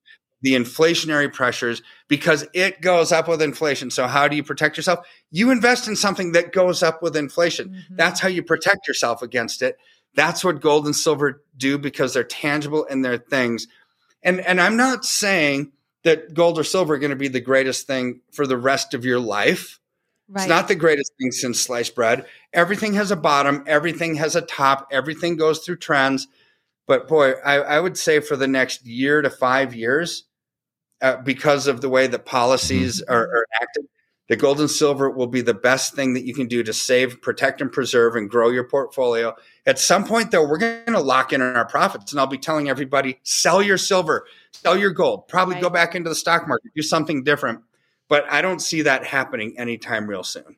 the 0.42 0.54
inflationary 0.54 1.32
pressures 1.32 1.82
because 2.06 2.46
it 2.52 2.80
goes 2.80 3.10
up 3.12 3.26
with 3.28 3.42
inflation 3.42 3.90
so 3.90 4.06
how 4.06 4.28
do 4.28 4.36
you 4.36 4.42
protect 4.42 4.76
yourself 4.76 5.00
you 5.30 5.50
invest 5.50 5.88
in 5.88 5.96
something 5.96 6.32
that 6.32 6.52
goes 6.52 6.82
up 6.82 7.02
with 7.02 7.16
inflation 7.16 7.70
Mhm. 7.70 7.96
that's 7.96 8.20
how 8.20 8.28
you 8.28 8.42
protect 8.42 8.86
yourself 8.86 9.20
against 9.22 9.62
it 9.62 9.76
that's 10.14 10.44
what 10.44 10.60
gold 10.60 10.86
and 10.86 10.94
silver 10.96 11.42
do 11.56 11.78
because 11.78 12.14
they're 12.14 12.24
tangible 12.24 12.86
and 12.88 13.04
they're 13.04 13.18
things 13.18 13.66
and 14.22 14.40
and 14.40 14.60
i'm 14.60 14.76
not 14.76 15.04
saying 15.04 15.72
that 16.04 16.32
gold 16.34 16.58
or 16.58 16.64
silver 16.64 16.94
are 16.94 16.98
going 16.98 17.10
to 17.10 17.16
be 17.16 17.28
the 17.28 17.40
greatest 17.40 17.86
thing 17.86 18.20
for 18.32 18.46
the 18.46 18.56
rest 18.56 18.94
of 18.94 19.04
your 19.04 19.20
life 19.20 19.80
Right. 20.30 20.42
it's 20.42 20.48
not 20.50 20.68
the 20.68 20.74
greatest 20.74 21.10
thing 21.18 21.32
since 21.32 21.58
sliced 21.58 21.94
bread. 21.94 22.26
Everything 22.52 22.92
has 22.94 23.10
a 23.10 23.16
bottom, 23.16 23.64
everything 23.66 24.16
has 24.16 24.36
a 24.36 24.42
top, 24.42 24.86
everything 24.92 25.36
goes 25.36 25.60
through 25.60 25.76
trends. 25.78 26.28
But 26.86 27.08
boy, 27.08 27.32
I, 27.42 27.54
I 27.60 27.80
would 27.80 27.96
say 27.96 28.20
for 28.20 28.36
the 28.36 28.46
next 28.46 28.84
year 28.84 29.22
to 29.22 29.30
five 29.30 29.74
years, 29.74 30.24
uh, 31.00 31.16
because 31.18 31.66
of 31.66 31.80
the 31.80 31.88
way 31.88 32.06
that 32.06 32.24
policies 32.24 33.02
are, 33.02 33.22
are 33.22 33.46
acted, 33.60 33.86
the 34.28 34.36
gold 34.36 34.60
and 34.60 34.70
silver 34.70 35.10
will 35.10 35.26
be 35.26 35.40
the 35.40 35.54
best 35.54 35.94
thing 35.94 36.12
that 36.12 36.24
you 36.24 36.34
can 36.34 36.48
do 36.48 36.62
to 36.62 36.72
save, 36.72 37.22
protect, 37.22 37.62
and 37.62 37.72
preserve 37.72 38.14
and 38.14 38.28
grow 38.28 38.50
your 38.50 38.64
portfolio. 38.64 39.34
At 39.64 39.78
some 39.78 40.04
point, 40.04 40.30
though, 40.30 40.46
we're 40.46 40.58
going 40.58 40.84
to 40.86 41.00
lock 41.00 41.32
in 41.32 41.40
our 41.40 41.66
profits, 41.66 42.12
and 42.12 42.20
I'll 42.20 42.26
be 42.26 42.36
telling 42.36 42.68
everybody: 42.68 43.18
sell 43.22 43.62
your 43.62 43.78
silver, 43.78 44.26
sell 44.52 44.76
your 44.76 44.90
gold, 44.90 45.28
probably 45.28 45.58
go 45.60 45.70
back 45.70 45.94
into 45.94 46.10
the 46.10 46.14
stock 46.14 46.46
market, 46.46 46.72
do 46.76 46.82
something 46.82 47.24
different. 47.24 47.60
But 48.08 48.24
I 48.30 48.42
don't 48.42 48.60
see 48.60 48.82
that 48.82 49.04
happening 49.04 49.58
anytime 49.58 50.06
real 50.06 50.24
soon. 50.24 50.56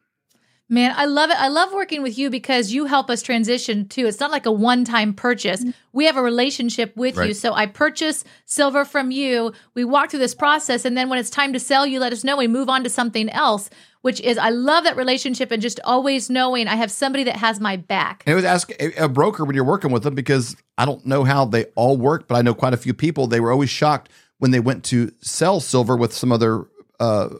Man, 0.72 0.94
I 0.96 1.06
love 1.06 1.30
it. 1.30 1.36
I 1.36 1.48
love 1.48 1.72
working 1.72 2.00
with 2.00 2.16
you 2.16 2.30
because 2.30 2.72
you 2.72 2.84
help 2.84 3.10
us 3.10 3.22
transition 3.22 3.88
too. 3.88 4.06
It's 4.06 4.20
not 4.20 4.30
like 4.30 4.46
a 4.46 4.52
one 4.52 4.84
time 4.84 5.12
purchase. 5.12 5.64
We 5.92 6.04
have 6.06 6.16
a 6.16 6.22
relationship 6.22 6.96
with 6.96 7.16
you. 7.16 7.34
So 7.34 7.52
I 7.52 7.66
purchase 7.66 8.22
silver 8.44 8.84
from 8.84 9.10
you. 9.10 9.52
We 9.74 9.84
walk 9.84 10.10
through 10.10 10.20
this 10.20 10.34
process. 10.34 10.84
And 10.84 10.96
then 10.96 11.08
when 11.08 11.18
it's 11.18 11.28
time 11.28 11.52
to 11.54 11.60
sell, 11.60 11.84
you 11.84 11.98
let 11.98 12.12
us 12.12 12.22
know. 12.22 12.36
We 12.36 12.46
move 12.46 12.68
on 12.68 12.84
to 12.84 12.88
something 12.88 13.28
else, 13.30 13.68
which 14.02 14.20
is, 14.20 14.38
I 14.38 14.50
love 14.50 14.84
that 14.84 14.96
relationship 14.96 15.50
and 15.50 15.60
just 15.60 15.80
always 15.82 16.30
knowing 16.30 16.68
I 16.68 16.76
have 16.76 16.92
somebody 16.92 17.24
that 17.24 17.36
has 17.36 17.58
my 17.58 17.76
back. 17.76 18.22
And 18.24 18.32
it 18.32 18.36
would 18.36 18.44
ask 18.44 18.70
a, 18.78 19.06
a 19.06 19.08
broker 19.08 19.44
when 19.44 19.56
you're 19.56 19.64
working 19.64 19.90
with 19.90 20.04
them 20.04 20.14
because 20.14 20.54
I 20.78 20.84
don't 20.84 21.04
know 21.04 21.24
how 21.24 21.46
they 21.46 21.64
all 21.74 21.96
work, 21.96 22.28
but 22.28 22.36
I 22.36 22.42
know 22.42 22.54
quite 22.54 22.74
a 22.74 22.76
few 22.78 22.94
people. 22.94 23.26
They 23.26 23.40
were 23.40 23.50
always 23.50 23.70
shocked 23.70 24.08
when 24.38 24.52
they 24.52 24.60
went 24.60 24.84
to 24.84 25.10
sell 25.20 25.58
silver 25.58 25.96
with 25.96 26.12
some 26.12 26.30
other 26.30 26.68
uh, 27.00 27.30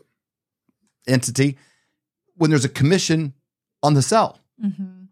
entity 1.07 1.57
when 2.41 2.49
there's 2.49 2.65
a 2.65 2.71
commission 2.71 3.35
on 3.83 3.93
the 3.93 4.01
sell. 4.01 4.39
Mhm. 4.65 5.09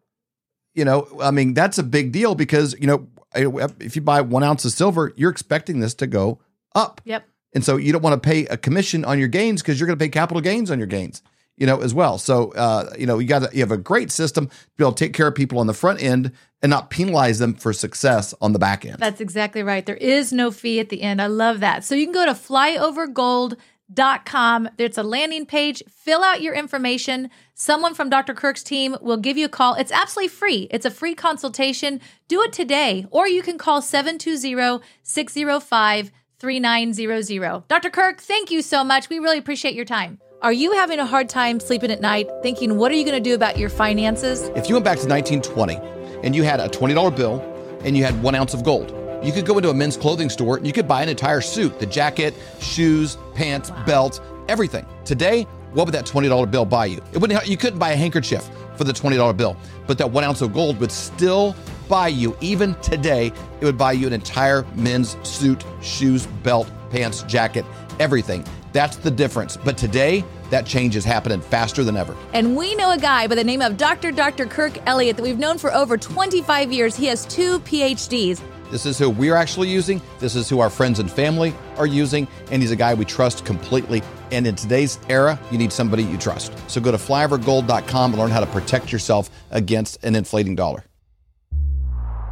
You 0.74 0.86
know, 0.86 1.06
I 1.20 1.30
mean, 1.30 1.52
that's 1.52 1.76
a 1.76 1.82
big 1.82 2.10
deal 2.10 2.34
because, 2.34 2.74
you 2.80 2.86
know, 2.86 3.06
if 3.34 3.94
you 3.96 4.00
buy 4.00 4.22
one 4.22 4.42
ounce 4.42 4.64
of 4.64 4.72
silver, 4.72 5.12
you're 5.14 5.30
expecting 5.30 5.80
this 5.80 5.92
to 5.96 6.06
go 6.06 6.38
up. 6.74 7.02
Yep. 7.04 7.28
And 7.54 7.62
so 7.62 7.76
you 7.76 7.92
don't 7.92 8.00
want 8.00 8.22
to 8.22 8.26
pay 8.26 8.46
a 8.46 8.56
commission 8.56 9.04
on 9.04 9.18
your 9.18 9.28
gains 9.28 9.60
because 9.60 9.78
you're 9.78 9.86
going 9.86 9.98
to 9.98 10.02
pay 10.02 10.08
capital 10.08 10.40
gains 10.40 10.70
on 10.70 10.78
your 10.78 10.86
gains, 10.86 11.22
you 11.58 11.66
know, 11.66 11.82
as 11.82 11.92
well. 11.92 12.16
So, 12.16 12.52
uh, 12.52 12.94
you 12.98 13.04
know, 13.04 13.18
you 13.18 13.28
got 13.28 13.52
you 13.54 13.60
have 13.60 13.72
a 13.72 13.76
great 13.76 14.10
system 14.10 14.46
to 14.46 14.54
be 14.78 14.84
able 14.84 14.92
to 14.92 15.04
take 15.04 15.12
care 15.12 15.26
of 15.26 15.34
people 15.34 15.58
on 15.58 15.66
the 15.66 15.74
front 15.74 16.02
end 16.02 16.32
and 16.62 16.70
not 16.70 16.88
penalize 16.88 17.38
them 17.40 17.52
for 17.52 17.74
success 17.74 18.32
on 18.40 18.54
the 18.54 18.58
back 18.58 18.86
end. 18.86 18.96
That's 19.00 19.20
exactly 19.20 19.62
right. 19.62 19.84
There 19.84 19.96
is 19.96 20.32
no 20.32 20.50
fee 20.50 20.80
at 20.80 20.88
the 20.88 21.02
end. 21.02 21.20
I 21.20 21.26
love 21.26 21.60
that. 21.60 21.84
So 21.84 21.94
you 21.94 22.06
can 22.06 22.14
go 22.14 22.24
to 22.24 22.32
flyovergold.com. 22.32 23.58
There's 23.88 24.98
a 24.98 25.02
landing 25.02 25.46
page. 25.46 25.82
Fill 25.88 26.22
out 26.22 26.42
your 26.42 26.54
information. 26.54 27.30
Someone 27.54 27.94
from 27.94 28.10
Dr. 28.10 28.34
Kirk's 28.34 28.62
team 28.62 28.96
will 29.00 29.16
give 29.16 29.36
you 29.36 29.46
a 29.46 29.48
call. 29.48 29.74
It's 29.74 29.92
absolutely 29.92 30.28
free. 30.28 30.68
It's 30.70 30.84
a 30.86 30.90
free 30.90 31.14
consultation. 31.14 32.00
Do 32.28 32.42
it 32.42 32.52
today, 32.52 33.06
or 33.10 33.26
you 33.26 33.42
can 33.42 33.58
call 33.58 33.82
720 33.82 34.84
605 35.02 36.12
3900. 36.38 37.68
Dr. 37.68 37.90
Kirk, 37.90 38.20
thank 38.20 38.50
you 38.50 38.62
so 38.62 38.84
much. 38.84 39.08
We 39.08 39.18
really 39.18 39.38
appreciate 39.38 39.74
your 39.74 39.84
time. 39.84 40.20
Are 40.40 40.52
you 40.52 40.72
having 40.72 41.00
a 41.00 41.06
hard 41.06 41.28
time 41.28 41.58
sleeping 41.58 41.90
at 41.90 42.00
night, 42.00 42.28
thinking, 42.42 42.76
what 42.76 42.92
are 42.92 42.94
you 42.94 43.04
going 43.04 43.20
to 43.20 43.28
do 43.30 43.34
about 43.34 43.58
your 43.58 43.68
finances? 43.68 44.42
If 44.54 44.68
you 44.68 44.76
went 44.76 44.84
back 44.84 44.98
to 44.98 45.08
1920 45.08 45.76
and 46.22 46.36
you 46.36 46.44
had 46.44 46.60
a 46.60 46.68
$20 46.68 47.16
bill 47.16 47.40
and 47.84 47.96
you 47.96 48.04
had 48.04 48.22
one 48.22 48.36
ounce 48.36 48.54
of 48.54 48.62
gold, 48.62 48.92
you 49.22 49.32
could 49.32 49.46
go 49.46 49.56
into 49.58 49.70
a 49.70 49.74
men's 49.74 49.96
clothing 49.96 50.30
store 50.30 50.56
and 50.56 50.66
you 50.66 50.72
could 50.72 50.86
buy 50.86 51.02
an 51.02 51.08
entire 51.08 51.40
suit 51.40 51.78
the 51.78 51.86
jacket, 51.86 52.34
shoes, 52.60 53.18
pants, 53.34 53.70
belt, 53.84 54.20
everything. 54.48 54.86
Today, 55.04 55.42
what 55.72 55.86
would 55.86 55.94
that 55.94 56.06
$20 56.06 56.50
bill 56.50 56.64
buy 56.64 56.86
you? 56.86 57.02
It 57.12 57.18
wouldn't, 57.18 57.46
you 57.46 57.56
couldn't 57.56 57.78
buy 57.78 57.90
a 57.90 57.96
handkerchief 57.96 58.48
for 58.76 58.84
the 58.84 58.92
$20 58.92 59.36
bill, 59.36 59.56
but 59.86 59.98
that 59.98 60.10
one 60.10 60.24
ounce 60.24 60.40
of 60.40 60.52
gold 60.52 60.78
would 60.80 60.92
still 60.92 61.54
buy 61.88 62.08
you, 62.08 62.36
even 62.40 62.74
today, 62.76 63.32
it 63.60 63.64
would 63.64 63.78
buy 63.78 63.92
you 63.92 64.06
an 64.06 64.12
entire 64.12 64.64
men's 64.74 65.16
suit, 65.26 65.64
shoes, 65.82 66.26
belt, 66.42 66.70
pants, 66.90 67.22
jacket, 67.24 67.64
everything. 67.98 68.44
That's 68.72 68.96
the 68.96 69.10
difference. 69.10 69.56
But 69.56 69.78
today, 69.78 70.24
that 70.50 70.66
change 70.66 70.96
is 70.96 71.04
happening 71.04 71.40
faster 71.40 71.82
than 71.84 71.96
ever. 71.96 72.14
And 72.32 72.56
we 72.56 72.74
know 72.74 72.92
a 72.92 72.98
guy 72.98 73.26
by 73.26 73.34
the 73.34 73.44
name 73.44 73.62
of 73.62 73.76
Dr. 73.76 74.12
Dr. 74.12 74.46
Kirk 74.46 74.78
Elliott 74.86 75.16
that 75.16 75.22
we've 75.22 75.38
known 75.38 75.58
for 75.58 75.72
over 75.74 75.96
25 75.96 76.72
years. 76.72 76.94
He 76.94 77.06
has 77.06 77.24
two 77.26 77.58
PhDs. 77.60 78.40
This 78.70 78.86
is 78.86 78.98
who 78.98 79.10
we're 79.10 79.34
actually 79.34 79.68
using. 79.68 80.00
This 80.18 80.34
is 80.34 80.48
who 80.48 80.60
our 80.60 80.70
friends 80.70 80.98
and 80.98 81.10
family 81.10 81.54
are 81.76 81.86
using. 81.86 82.28
And 82.50 82.62
he's 82.62 82.70
a 82.70 82.76
guy 82.76 82.94
we 82.94 83.04
trust 83.04 83.44
completely. 83.44 84.02
And 84.30 84.46
in 84.46 84.54
today's 84.54 84.98
era, 85.08 85.38
you 85.50 85.58
need 85.58 85.72
somebody 85.72 86.02
you 86.02 86.18
trust. 86.18 86.52
So 86.68 86.80
go 86.80 86.90
to 86.90 86.98
flyovergold.com 86.98 88.12
and 88.12 88.20
learn 88.20 88.30
how 88.30 88.40
to 88.40 88.46
protect 88.46 88.92
yourself 88.92 89.30
against 89.50 90.04
an 90.04 90.14
inflating 90.14 90.54
dollar. 90.54 90.84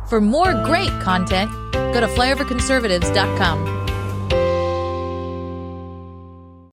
For 0.09 0.21
more 0.21 0.52
great 0.64 0.90
content, 1.00 1.50
go 1.73 2.00
to 2.00 2.07
flyoverconservatives.com. 2.07 3.75